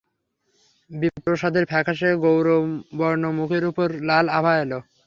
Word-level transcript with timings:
বিপ্রদাসের 0.89 1.65
ফ্যাকাশে 1.71 2.09
গৌরবর্ণ 2.23 3.23
মুখের 3.37 3.63
উপর 3.71 3.87
লাল 4.07 4.25
আভা 4.37 4.53
এল। 4.63 4.71